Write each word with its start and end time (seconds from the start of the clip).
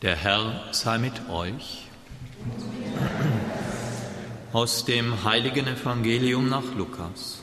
Der 0.00 0.14
Herr 0.14 0.62
sei 0.70 0.96
mit 0.98 1.28
euch. 1.28 1.88
Aus 4.52 4.84
dem 4.84 5.24
heiligen 5.24 5.66
Evangelium 5.66 6.48
nach 6.48 6.72
Lukas. 6.76 7.42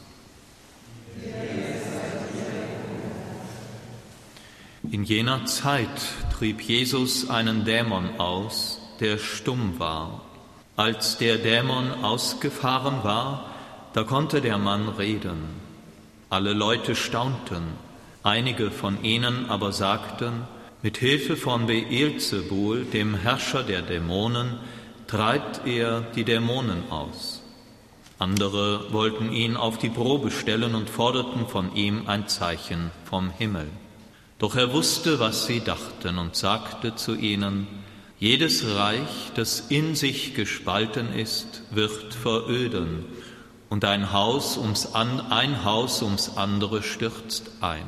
In 4.89 5.03
jener 5.03 5.43
Zeit 5.43 5.89
trieb 6.31 6.61
Jesus 6.61 7.29
einen 7.29 7.65
Dämon 7.65 8.21
aus, 8.21 8.79
der 9.01 9.17
stumm 9.17 9.77
war. 9.77 10.21
Als 10.77 11.17
der 11.17 11.37
Dämon 11.39 12.05
ausgefahren 12.05 13.03
war, 13.03 13.49
da 13.91 14.03
konnte 14.03 14.39
der 14.39 14.57
Mann 14.57 14.87
reden. 14.87 15.43
Alle 16.29 16.53
Leute 16.53 16.95
staunten, 16.95 17.63
einige 18.23 18.71
von 18.71 19.03
ihnen 19.03 19.49
aber 19.49 19.73
sagten, 19.73 20.47
mit 20.85 20.99
Hilfe 20.99 21.35
von 21.35 21.65
Beelzebul, 21.65 22.85
dem 22.85 23.15
Herrscher 23.15 23.63
der 23.63 23.81
Dämonen, 23.81 24.59
treibt 25.07 25.65
er 25.65 26.01
die 26.01 26.23
Dämonen 26.23 26.91
aus. 26.91 27.41
Andere 28.19 28.93
wollten 28.93 29.31
ihn 29.31 29.57
auf 29.57 29.79
die 29.79 29.89
Probe 29.89 30.29
stellen 30.29 30.75
und 30.75 30.87
forderten 30.87 31.47
von 31.47 31.75
ihm 31.75 32.03
ein 32.05 32.27
Zeichen 32.27 32.91
vom 33.03 33.31
Himmel. 33.31 33.65
Doch 34.37 34.55
er 34.55 34.73
wusste, 34.73 35.19
was 35.19 35.47
sie 35.47 35.61
dachten 35.61 36.19
und 36.19 36.35
sagte 36.35 36.93
zu 36.93 37.15
ihnen, 37.15 37.65
jedes 38.19 38.75
Reich, 38.75 39.31
das 39.33 39.61
in 39.61 39.95
sich 39.95 40.35
gespalten 40.35 41.11
ist, 41.15 41.63
wird 41.71 42.13
veröden, 42.13 43.05
und 43.69 43.85
ein 43.85 44.13
Haus 44.13 44.55
ums, 44.55 44.93
ein 44.93 45.65
Haus 45.65 46.03
ums 46.03 46.37
andere 46.37 46.83
stürzt 46.83 47.49
ein. 47.59 47.87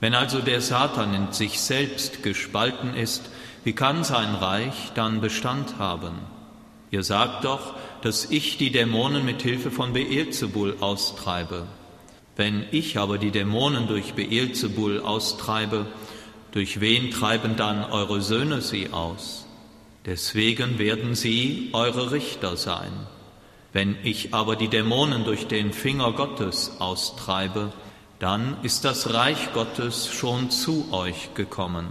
Wenn 0.00 0.14
also 0.14 0.40
der 0.40 0.60
Satan 0.60 1.14
in 1.14 1.32
sich 1.32 1.60
selbst 1.60 2.22
gespalten 2.22 2.94
ist, 2.94 3.30
wie 3.64 3.72
kann 3.72 4.04
sein 4.04 4.34
Reich 4.34 4.92
dann 4.94 5.20
Bestand 5.20 5.78
haben? 5.78 6.14
Ihr 6.90 7.02
sagt 7.02 7.44
doch, 7.44 7.74
dass 8.02 8.30
ich 8.30 8.58
die 8.58 8.70
Dämonen 8.70 9.24
mit 9.24 9.42
Hilfe 9.42 9.70
von 9.70 9.92
Beelzebul 9.92 10.76
austreibe. 10.80 11.66
Wenn 12.36 12.66
ich 12.70 12.98
aber 12.98 13.18
die 13.18 13.30
Dämonen 13.30 13.88
durch 13.88 14.12
Beelzebul 14.12 15.00
austreibe, 15.00 15.86
durch 16.52 16.80
wen 16.80 17.10
treiben 17.10 17.56
dann 17.56 17.84
eure 17.84 18.20
Söhne 18.20 18.60
sie 18.60 18.92
aus? 18.92 19.46
Deswegen 20.04 20.78
werden 20.78 21.14
sie 21.14 21.70
eure 21.72 22.12
Richter 22.12 22.56
sein. 22.56 22.92
Wenn 23.72 23.96
ich 24.04 24.32
aber 24.32 24.54
die 24.54 24.68
Dämonen 24.68 25.24
durch 25.24 25.48
den 25.48 25.72
Finger 25.72 26.12
Gottes 26.12 26.76
austreibe, 26.78 27.72
dann 28.18 28.56
ist 28.62 28.84
das 28.84 29.12
Reich 29.12 29.52
Gottes 29.52 30.08
schon 30.08 30.50
zu 30.50 30.92
euch 30.92 31.34
gekommen. 31.34 31.88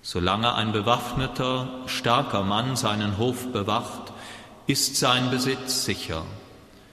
Solange 0.00 0.54
ein 0.54 0.72
bewaffneter, 0.72 1.68
starker 1.86 2.42
Mann 2.42 2.74
seinen 2.74 3.18
Hof 3.18 3.52
bewacht, 3.52 4.12
ist 4.66 4.96
sein 4.96 5.30
Besitz 5.30 5.84
sicher. 5.84 6.24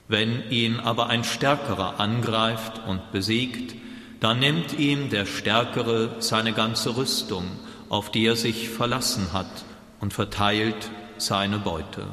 Wenn 0.08 0.50
ihn 0.50 0.78
aber 0.78 1.08
ein 1.08 1.24
Stärkerer 1.24 1.98
angreift 1.98 2.80
und 2.86 3.12
besiegt, 3.12 3.74
dann 4.20 4.38
nimmt 4.38 4.78
ihm 4.78 5.08
der 5.08 5.24
Stärkere 5.24 6.16
seine 6.18 6.52
ganze 6.52 6.96
Rüstung, 6.96 7.44
auf 7.88 8.10
die 8.10 8.26
er 8.26 8.36
sich 8.36 8.68
verlassen 8.68 9.32
hat, 9.32 9.64
und 10.00 10.12
verteilt 10.12 10.90
seine 11.16 11.58
Beute. 11.58 12.06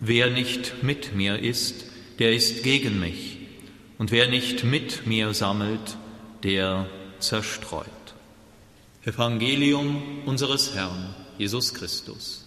Wer 0.00 0.30
nicht 0.30 0.82
mit 0.82 1.14
mir 1.14 1.38
ist, 1.38 1.84
der 2.18 2.32
ist 2.32 2.62
gegen 2.62 2.98
mich 2.98 3.39
und 4.00 4.10
wer 4.12 4.28
nicht 4.28 4.64
mit 4.64 5.06
mir 5.06 5.34
sammelt, 5.34 5.98
der 6.42 6.86
zerstreut. 7.18 7.84
Evangelium 9.04 10.22
unseres 10.24 10.74
Herrn 10.74 11.14
Jesus 11.36 11.74
Christus. 11.74 12.46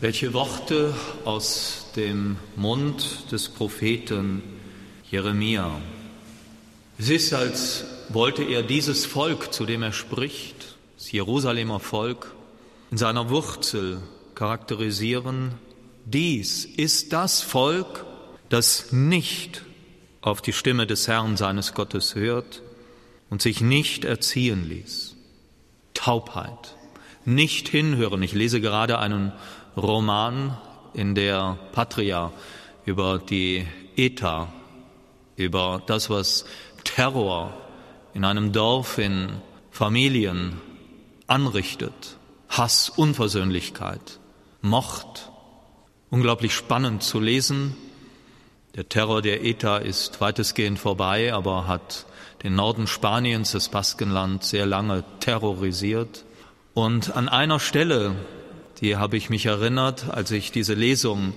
Welche 0.00 0.34
Worte 0.34 0.92
aus 1.24 1.92
dem 1.94 2.36
Mund 2.56 3.30
des 3.30 3.48
Propheten 3.48 4.42
Jeremia. 5.08 5.80
Es 6.98 7.10
ist, 7.10 7.32
als 7.32 7.84
wollte 8.08 8.42
er 8.42 8.64
dieses 8.64 9.06
Volk, 9.06 9.54
zu 9.54 9.66
dem 9.66 9.84
er 9.84 9.92
spricht, 9.92 10.74
das 10.98 11.12
Jerusalemer 11.12 11.78
Volk, 11.78 12.34
in 12.90 12.98
seiner 12.98 13.30
Wurzel 13.30 14.02
charakterisieren 14.34 15.52
dies 16.04 16.64
ist 16.64 17.12
das 17.12 17.40
Volk, 17.40 18.04
das 18.48 18.92
nicht 18.92 19.62
auf 20.20 20.42
die 20.42 20.52
Stimme 20.52 20.86
des 20.86 21.08
Herrn 21.08 21.36
seines 21.36 21.74
Gottes 21.74 22.14
hört 22.14 22.62
und 23.30 23.42
sich 23.42 23.60
nicht 23.60 24.04
erziehen 24.04 24.68
ließ. 24.68 25.16
Taubheit, 25.94 26.76
nicht 27.24 27.68
hinhören. 27.68 28.22
Ich 28.22 28.32
lese 28.32 28.60
gerade 28.60 28.98
einen 28.98 29.32
Roman 29.76 30.56
in 30.92 31.14
der 31.14 31.58
Patria 31.72 32.32
über 32.84 33.18
die 33.18 33.66
ETA, 33.96 34.52
über 35.36 35.82
das, 35.86 36.10
was 36.10 36.44
Terror 36.84 37.52
in 38.12 38.24
einem 38.24 38.52
Dorf, 38.52 38.98
in 38.98 39.30
Familien 39.70 40.60
anrichtet. 41.26 42.16
Hass, 42.48 42.88
Unversöhnlichkeit, 42.88 44.20
Mord, 44.62 45.32
unglaublich 46.10 46.54
spannend 46.54 47.02
zu 47.02 47.20
lesen. 47.20 47.76
Der 48.74 48.88
Terror 48.88 49.22
der 49.22 49.44
ETA 49.44 49.78
ist 49.78 50.20
weitestgehend 50.20 50.78
vorbei, 50.78 51.32
aber 51.32 51.66
hat 51.66 52.06
den 52.42 52.54
Norden 52.54 52.86
Spaniens, 52.86 53.52
das 53.52 53.68
Baskenland, 53.68 54.44
sehr 54.44 54.66
lange 54.66 55.04
terrorisiert. 55.20 56.24
Und 56.74 57.16
an 57.16 57.28
einer 57.28 57.60
Stelle, 57.60 58.16
die 58.80 58.96
habe 58.96 59.16
ich 59.16 59.30
mich 59.30 59.46
erinnert, 59.46 60.10
als 60.10 60.30
ich 60.30 60.52
diese 60.52 60.74
Lesung 60.74 61.34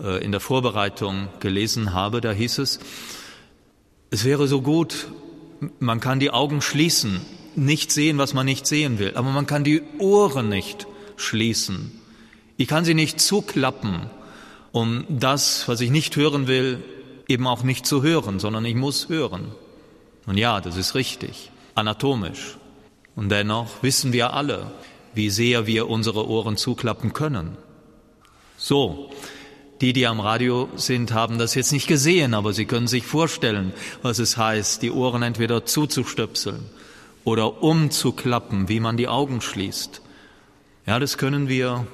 äh, 0.00 0.22
in 0.22 0.32
der 0.32 0.40
Vorbereitung 0.40 1.28
gelesen 1.40 1.94
habe, 1.94 2.20
da 2.20 2.30
hieß 2.30 2.58
es, 2.58 2.78
es 4.10 4.24
wäre 4.24 4.46
so 4.46 4.62
gut, 4.62 5.08
man 5.80 6.00
kann 6.00 6.20
die 6.20 6.30
Augen 6.30 6.62
schließen, 6.62 7.22
nicht 7.56 7.90
sehen, 7.90 8.18
was 8.18 8.34
man 8.34 8.46
nicht 8.46 8.66
sehen 8.66 8.98
will, 8.98 9.16
aber 9.16 9.30
man 9.30 9.46
kann 9.46 9.64
die 9.64 9.82
Ohren 9.98 10.48
nicht 10.48 10.86
schließen. 11.16 12.00
Ich 12.56 12.68
kann 12.68 12.84
sie 12.84 12.94
nicht 12.94 13.20
zuklappen, 13.20 14.10
um 14.72 15.04
das, 15.08 15.68
was 15.68 15.80
ich 15.80 15.90
nicht 15.90 16.16
hören 16.16 16.46
will, 16.46 16.82
eben 17.28 17.46
auch 17.46 17.62
nicht 17.62 17.86
zu 17.86 18.02
hören, 18.02 18.38
sondern 18.40 18.64
ich 18.64 18.74
muss 18.74 19.08
hören. 19.08 19.52
Und 20.26 20.38
ja, 20.38 20.60
das 20.60 20.76
ist 20.76 20.94
richtig, 20.94 21.50
anatomisch. 21.74 22.56
Und 23.14 23.30
dennoch 23.30 23.82
wissen 23.82 24.12
wir 24.12 24.32
alle, 24.34 24.70
wie 25.14 25.30
sehr 25.30 25.66
wir 25.66 25.88
unsere 25.88 26.28
Ohren 26.28 26.56
zuklappen 26.56 27.12
können. 27.12 27.56
So, 28.58 29.10
die, 29.80 29.92
die 29.92 30.06
am 30.06 30.20
Radio 30.20 30.68
sind, 30.76 31.12
haben 31.12 31.38
das 31.38 31.54
jetzt 31.54 31.72
nicht 31.72 31.86
gesehen, 31.86 32.34
aber 32.34 32.52
sie 32.52 32.64
können 32.64 32.86
sich 32.86 33.04
vorstellen, 33.04 33.72
was 34.02 34.18
es 34.18 34.36
heißt, 34.36 34.82
die 34.82 34.90
Ohren 34.90 35.22
entweder 35.22 35.66
zuzustöpseln 35.66 36.64
oder 37.24 37.62
umzuklappen, 37.62 38.68
wie 38.68 38.80
man 38.80 38.96
die 38.96 39.08
Augen 39.08 39.40
schließt. 39.40 40.00
Ja, 40.86 40.98
das 40.98 41.18
können 41.18 41.48
wir 41.48 41.86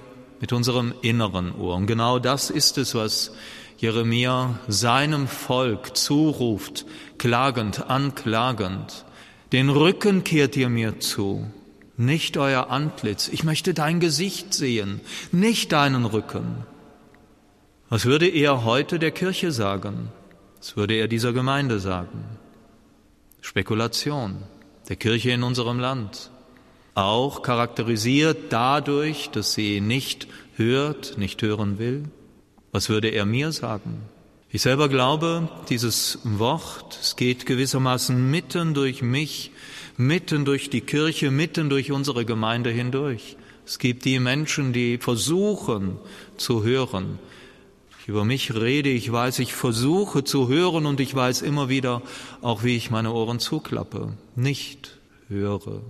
mit 0.42 0.52
unserem 0.52 0.92
inneren 1.02 1.54
Ohr. 1.54 1.76
Und 1.76 1.86
genau 1.86 2.18
das 2.18 2.50
ist 2.50 2.76
es, 2.76 2.96
was 2.96 3.30
Jeremia 3.78 4.58
seinem 4.66 5.28
Volk 5.28 5.96
zuruft, 5.96 6.84
klagend, 7.16 7.88
anklagend. 7.88 9.04
Den 9.52 9.70
Rücken 9.70 10.24
kehrt 10.24 10.56
ihr 10.56 10.68
mir 10.68 10.98
zu, 10.98 11.46
nicht 11.96 12.36
euer 12.36 12.70
Antlitz. 12.70 13.28
Ich 13.28 13.44
möchte 13.44 13.72
dein 13.72 14.00
Gesicht 14.00 14.52
sehen, 14.52 15.00
nicht 15.30 15.70
deinen 15.70 16.04
Rücken. 16.04 16.66
Was 17.88 18.04
würde 18.04 18.26
er 18.26 18.64
heute 18.64 18.98
der 18.98 19.12
Kirche 19.12 19.52
sagen? 19.52 20.08
Was 20.58 20.76
würde 20.76 20.94
er 20.94 21.06
dieser 21.06 21.32
Gemeinde 21.32 21.78
sagen? 21.78 22.24
Spekulation 23.40 24.38
der 24.88 24.96
Kirche 24.96 25.30
in 25.30 25.44
unserem 25.44 25.78
Land 25.78 26.32
auch 26.94 27.42
charakterisiert 27.42 28.52
dadurch, 28.52 29.30
dass 29.30 29.54
sie 29.54 29.80
nicht 29.80 30.26
hört, 30.56 31.16
nicht 31.18 31.42
hören 31.42 31.78
will? 31.78 32.04
Was 32.70 32.88
würde 32.88 33.08
er 33.08 33.26
mir 33.26 33.52
sagen? 33.52 34.02
Ich 34.50 34.62
selber 34.62 34.88
glaube, 34.90 35.48
dieses 35.70 36.18
Wort, 36.24 36.98
es 37.00 37.16
geht 37.16 37.46
gewissermaßen 37.46 38.30
mitten 38.30 38.74
durch 38.74 39.00
mich, 39.00 39.50
mitten 39.96 40.44
durch 40.44 40.68
die 40.68 40.82
Kirche, 40.82 41.30
mitten 41.30 41.70
durch 41.70 41.90
unsere 41.90 42.26
Gemeinde 42.26 42.70
hindurch. 42.70 43.36
Es 43.64 43.78
gibt 43.78 44.04
die 44.04 44.18
Menschen, 44.18 44.72
die 44.74 44.98
versuchen 44.98 45.96
zu 46.36 46.64
hören. 46.64 47.18
Ich 48.00 48.08
über 48.08 48.24
mich 48.24 48.54
rede, 48.54 48.90
ich 48.90 49.10
weiß, 49.10 49.38
ich 49.38 49.54
versuche 49.54 50.24
zu 50.24 50.48
hören 50.48 50.84
und 50.84 51.00
ich 51.00 51.14
weiß 51.14 51.40
immer 51.42 51.68
wieder 51.68 52.02
auch, 52.42 52.64
wie 52.64 52.76
ich 52.76 52.90
meine 52.90 53.12
Ohren 53.12 53.38
zuklappe, 53.38 54.12
nicht 54.34 54.98
höre. 55.28 55.80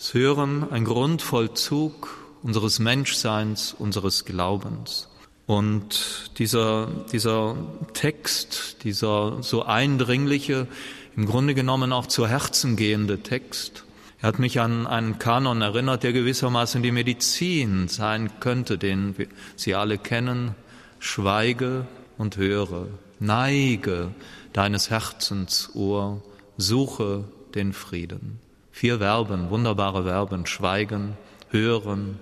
Das 0.00 0.14
Hören 0.14 0.66
ein 0.72 0.86
Grundvollzug 0.86 2.16
unseres 2.42 2.78
Menschseins, 2.78 3.74
unseres 3.78 4.24
Glaubens. 4.24 5.08
Und 5.44 6.30
dieser, 6.38 6.86
dieser 7.12 7.54
Text, 7.92 8.82
dieser 8.82 9.42
so 9.42 9.62
eindringliche, 9.66 10.68
im 11.16 11.26
Grunde 11.26 11.54
genommen 11.54 11.92
auch 11.92 12.06
zu 12.06 12.26
Herzen 12.26 12.76
gehende 12.76 13.22
Text. 13.22 13.84
Er 14.22 14.28
hat 14.28 14.38
mich 14.38 14.58
an 14.58 14.86
einen 14.86 15.18
Kanon 15.18 15.60
erinnert, 15.60 16.02
der 16.02 16.14
gewissermaßen 16.14 16.82
die 16.82 16.92
Medizin 16.92 17.88
sein 17.88 18.30
könnte, 18.40 18.78
den 18.78 19.14
Sie 19.54 19.74
alle 19.74 19.98
kennen. 19.98 20.54
Schweige 20.98 21.86
und 22.16 22.38
höre, 22.38 22.86
neige 23.18 24.14
deines 24.54 24.88
Herzens 24.88 25.74
Ohr, 25.74 26.22
suche 26.56 27.24
den 27.54 27.74
Frieden. 27.74 28.40
Vier 28.70 28.98
Verben, 28.98 29.50
wunderbare 29.50 30.04
Verben, 30.04 30.46
schweigen, 30.46 31.16
hören, 31.50 32.18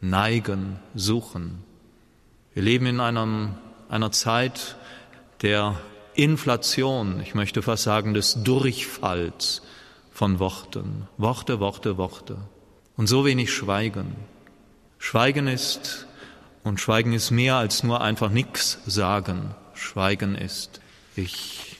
neigen, 0.00 0.78
suchen. 0.94 1.62
Wir 2.54 2.62
leben 2.62 2.86
in 2.86 3.00
einem, 3.00 3.54
einer 3.88 4.12
Zeit 4.12 4.76
der 5.42 5.80
Inflation, 6.14 7.20
ich 7.20 7.34
möchte 7.34 7.62
fast 7.62 7.82
sagen 7.82 8.14
des 8.14 8.42
Durchfalls 8.42 9.62
von 10.12 10.38
Worten. 10.38 11.08
Worte, 11.18 11.60
Worte, 11.60 11.98
Worte. 11.98 12.38
Und 12.96 13.06
so 13.06 13.26
wenig 13.26 13.52
Schweigen. 13.52 14.16
Schweigen 14.98 15.46
ist, 15.46 16.06
und 16.64 16.80
Schweigen 16.80 17.12
ist 17.12 17.30
mehr 17.30 17.56
als 17.56 17.82
nur 17.82 18.00
einfach 18.00 18.30
nichts 18.30 18.78
sagen. 18.86 19.54
Schweigen 19.74 20.34
ist, 20.34 20.80
ich 21.14 21.75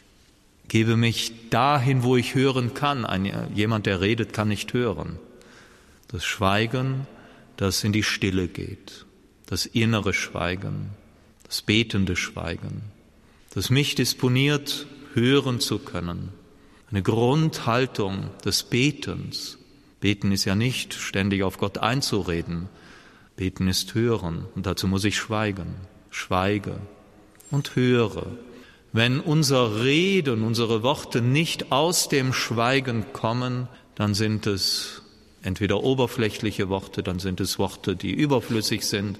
gebe 0.68 0.96
mich 0.96 1.50
dahin, 1.50 2.02
wo 2.02 2.16
ich 2.16 2.34
hören 2.34 2.74
kann. 2.74 3.04
Ein, 3.04 3.52
jemand, 3.54 3.86
der 3.86 4.00
redet, 4.00 4.32
kann 4.32 4.48
nicht 4.48 4.72
hören. 4.72 5.18
Das 6.08 6.24
Schweigen, 6.24 7.06
das 7.56 7.84
in 7.84 7.92
die 7.92 8.02
Stille 8.02 8.48
geht. 8.48 9.06
Das 9.46 9.66
innere 9.66 10.12
Schweigen, 10.12 10.90
das 11.44 11.62
betende 11.62 12.16
Schweigen, 12.16 12.82
das 13.54 13.70
mich 13.70 13.94
disponiert, 13.94 14.86
hören 15.14 15.60
zu 15.60 15.78
können 15.78 16.32
eine 16.90 17.02
Grundhaltung 17.02 18.30
des 18.44 18.62
Betens. 18.62 19.58
Beten 20.00 20.30
ist 20.32 20.44
ja 20.44 20.54
nicht 20.54 20.94
ständig 20.94 21.42
auf 21.42 21.58
Gott 21.58 21.78
einzureden. 21.78 22.68
Beten 23.34 23.68
ist 23.68 23.94
hören 23.94 24.46
und 24.54 24.66
dazu 24.66 24.86
muss 24.86 25.04
ich 25.04 25.16
schweigen. 25.16 25.74
Schweige 26.10 26.78
und 27.50 27.74
höre. 27.76 28.26
Wenn 28.96 29.20
unser 29.20 29.82
Reden, 29.84 30.42
unsere 30.42 30.82
Worte 30.82 31.20
nicht 31.20 31.70
aus 31.70 32.08
dem 32.08 32.32
Schweigen 32.32 33.04
kommen, 33.12 33.68
dann 33.94 34.14
sind 34.14 34.46
es 34.46 35.02
entweder 35.42 35.82
oberflächliche 35.82 36.70
Worte, 36.70 37.02
dann 37.02 37.18
sind 37.18 37.40
es 37.40 37.58
Worte, 37.58 37.94
die 37.94 38.12
überflüssig 38.12 38.86
sind, 38.86 39.18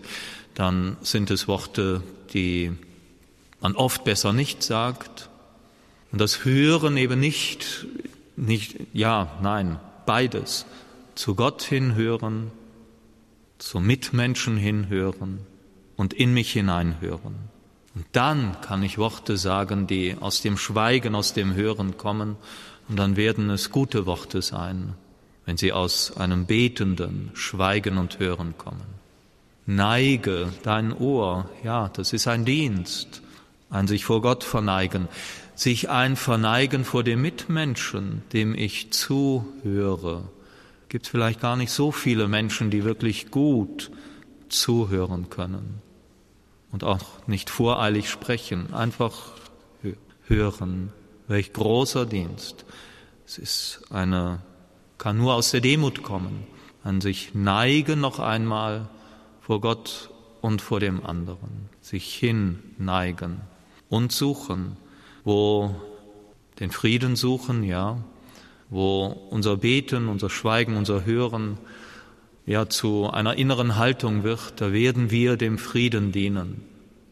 dann 0.55 0.96
sind 1.02 1.31
es 1.31 1.46
Worte, 1.46 2.02
die 2.32 2.73
man 3.61 3.76
oft 3.76 4.02
besser 4.05 4.32
nicht 4.32 4.62
sagt, 4.62 5.28
und 6.11 6.23
das 6.23 6.46
Hören 6.46 6.96
eben 6.96 7.20
nicht, 7.20 7.87
nicht, 8.34 8.76
ja, 8.94 9.37
nein, 9.43 9.78
beides. 10.06 10.64
Zu 11.17 11.34
Gott 11.34 11.62
hinhören, 11.62 12.50
zu 13.58 13.81
Mitmenschen 13.81 14.56
hinhören 14.56 15.40
und 15.96 16.14
in 16.14 16.32
mich 16.32 16.50
hineinhören. 16.52 17.56
Und 17.96 18.04
dann 18.12 18.60
kann 18.60 18.82
ich 18.82 18.98
Worte 18.98 19.38
sagen, 19.38 19.87
die 19.87 20.16
aus 20.20 20.43
dem 20.43 20.58
Schweigen, 20.58 21.14
aus 21.14 21.32
dem 21.32 21.54
Hören 21.54 21.96
kommen, 21.96 22.37
und 22.88 22.98
dann 22.98 23.16
werden 23.16 23.48
es 23.48 23.70
gute 23.70 24.04
Worte 24.04 24.43
sein, 24.43 24.93
wenn 25.46 25.56
sie 25.56 25.72
aus 25.72 26.14
einem 26.19 26.44
betenden 26.44 27.31
Schweigen 27.32 27.96
und 27.96 28.19
Hören 28.19 28.54
kommen. 28.58 28.84
Neige 29.64 30.52
dein 30.62 30.93
Ohr, 30.93 31.48
ja, 31.64 31.88
das 31.88 32.12
ist 32.12 32.28
ein 32.28 32.44
Dienst, 32.44 33.22
ein 33.70 33.88
sich 33.88 34.04
vor 34.04 34.20
Gott 34.20 34.44
verneigen. 34.44 35.08
Sich 35.54 35.88
ein 35.88 36.16
Verneigen 36.16 36.84
vor 36.84 37.02
dem 37.02 37.22
Mitmenschen, 37.22 38.22
dem 38.34 38.54
ich 38.54 38.92
zuhöre. 38.92 40.28
Gibt 40.90 41.06
vielleicht 41.06 41.40
gar 41.40 41.56
nicht 41.56 41.72
so 41.72 41.90
viele 41.92 42.28
Menschen, 42.28 42.70
die 42.70 42.84
wirklich 42.84 43.31
gut 43.31 43.90
zuhören 44.50 45.31
können 45.31 45.86
und 46.76 46.84
auch 46.84 47.26
nicht 47.26 47.49
voreilig 47.49 48.11
sprechen, 48.11 48.75
einfach 48.75 49.32
hören. 50.26 50.93
Welch 51.26 51.55
großer 51.55 52.05
Dienst. 52.05 52.67
Es 53.25 53.38
ist 53.38 53.81
eine, 53.88 54.43
kann 54.99 55.17
nur 55.17 55.32
aus 55.32 55.52
der 55.52 55.62
Demut 55.62 56.02
kommen, 56.02 56.46
an 56.84 57.00
sich 57.00 57.34
neigen 57.34 58.00
noch 58.00 58.19
einmal 58.19 58.90
vor 59.40 59.62
Gott 59.62 60.11
und 60.43 60.61
vor 60.61 60.78
dem 60.78 61.02
anderen, 61.06 61.70
sich 61.81 62.14
hinneigen 62.14 63.40
und 63.88 64.12
suchen 64.12 64.76
wo 65.25 65.75
den 66.61 66.70
Frieden 66.70 67.17
suchen, 67.17 67.64
ja, 67.64 67.99
wo 68.69 69.06
unser 69.31 69.56
Beten, 69.56 70.08
unser 70.08 70.28
Schweigen, 70.28 70.76
unser 70.76 71.06
Hören 71.06 71.56
ja 72.46 72.69
zu 72.69 73.10
einer 73.10 73.37
inneren 73.37 73.76
Haltung 73.76 74.22
wird, 74.22 74.60
da 74.60 74.72
werden 74.72 75.10
wir 75.10 75.37
dem 75.37 75.58
Frieden 75.58 76.12
dienen, 76.12 76.62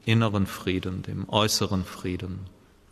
inneren 0.04 0.46
Frieden, 0.46 1.02
dem 1.02 1.28
äußeren 1.28 1.84
Frieden. 1.84 2.40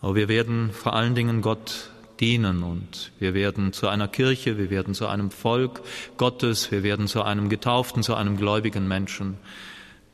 Aber 0.01 0.17
wir 0.17 0.29
werden 0.29 0.71
vor 0.73 0.95
allen 0.95 1.15
Dingen 1.15 1.41
Gott 1.41 1.91
dienen 2.21 2.63
und 2.63 3.13
wir 3.21 3.35
werden 3.35 3.73
zu 3.73 3.89
einer 3.89 4.09
Kirche, 4.09 4.59
wir 4.59 4.71
werden 4.71 4.95
zu 4.95 5.07
einem 5.07 5.31
Volk 5.31 5.83
Gottes, 6.17 6.71
wir 6.71 6.83
werden 6.83 7.07
zu 7.07 7.23
einem 7.23 7.49
Getauften, 7.49 8.03
zu 8.03 8.15
einem 8.15 8.37
gläubigen 8.37 8.89
Menschen, 8.89 9.39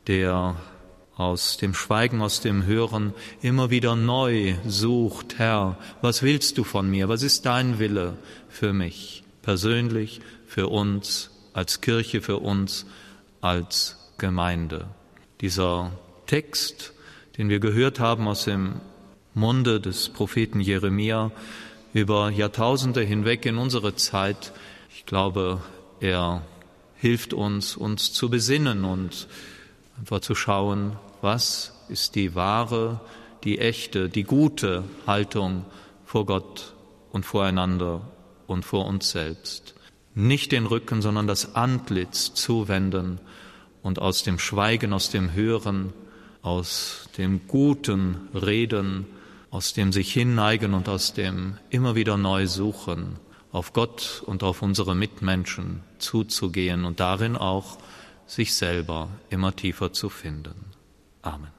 der 0.06 0.56
aus 1.16 1.56
dem 1.56 1.74
Schweigen, 1.74 2.22
aus 2.22 2.40
dem 2.40 2.64
Hören 2.64 3.12
immer 3.42 3.70
wieder 3.70 3.96
neu 3.96 4.54
sucht, 4.66 5.38
Herr, 5.38 5.76
was 6.00 6.22
willst 6.22 6.58
du 6.58 6.64
von 6.64 6.88
mir? 6.88 7.08
Was 7.08 7.22
ist 7.22 7.44
dein 7.44 7.78
Wille 7.78 8.16
für 8.48 8.72
mich 8.72 9.24
persönlich, 9.42 10.20
für 10.46 10.68
uns 10.68 11.30
als 11.58 11.80
Kirche, 11.80 12.22
für 12.22 12.38
uns 12.38 12.86
als 13.40 13.96
Gemeinde? 14.16 14.86
Dieser 15.40 15.92
Text, 16.26 16.92
den 17.36 17.48
wir 17.48 17.60
gehört 17.60 18.00
haben 18.00 18.28
aus 18.28 18.44
dem 18.44 18.80
Munde 19.34 19.80
des 19.80 20.08
Propheten 20.08 20.60
Jeremia 20.60 21.30
über 21.92 22.30
Jahrtausende 22.30 23.02
hinweg 23.02 23.44
in 23.44 23.58
unsere 23.58 23.96
Zeit, 23.96 24.52
ich 24.94 25.04
glaube, 25.04 25.60
er 26.00 26.42
hilft 26.96 27.32
uns, 27.34 27.76
uns 27.76 28.12
zu 28.12 28.30
besinnen 28.30 28.84
und 28.84 29.28
einfach 29.98 30.20
zu 30.20 30.34
schauen, 30.34 30.96
was 31.22 31.72
ist 31.88 32.14
die 32.14 32.34
wahre, 32.34 33.00
die 33.44 33.58
echte, 33.58 34.08
die 34.08 34.24
gute 34.24 34.84
Haltung 35.06 35.64
vor 36.04 36.26
Gott 36.26 36.74
und 37.12 37.24
voreinander 37.24 38.02
und 38.46 38.64
vor 38.64 38.86
uns 38.86 39.10
selbst. 39.10 39.74
Nicht 40.18 40.50
den 40.50 40.66
Rücken, 40.66 41.00
sondern 41.00 41.28
das 41.28 41.54
Antlitz 41.54 42.34
zuwenden 42.34 43.20
und 43.84 44.00
aus 44.00 44.24
dem 44.24 44.40
Schweigen, 44.40 44.92
aus 44.92 45.10
dem 45.10 45.32
Hören, 45.32 45.92
aus 46.42 47.08
dem 47.16 47.46
guten 47.46 48.28
Reden, 48.34 49.06
aus 49.52 49.74
dem 49.74 49.92
sich 49.92 50.12
hinneigen 50.12 50.74
und 50.74 50.88
aus 50.88 51.14
dem 51.14 51.56
immer 51.70 51.94
wieder 51.94 52.16
neu 52.16 52.48
suchen, 52.48 53.20
auf 53.52 53.72
Gott 53.72 54.24
und 54.26 54.42
auf 54.42 54.60
unsere 54.60 54.96
Mitmenschen 54.96 55.84
zuzugehen 55.98 56.84
und 56.84 56.98
darin 56.98 57.36
auch 57.36 57.78
sich 58.26 58.56
selber 58.56 59.10
immer 59.30 59.54
tiefer 59.54 59.92
zu 59.92 60.08
finden. 60.08 60.56
Amen. 61.22 61.57